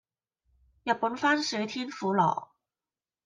[0.83, 2.49] 日本番薯天婦羅